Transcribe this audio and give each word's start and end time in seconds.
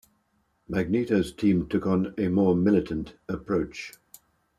Magneto's 0.67 1.31
team 1.31 1.67
took 1.69 1.85
on 1.85 2.15
a 2.17 2.27
more 2.27 2.55
militant 2.55 3.13
approach. 3.29 3.93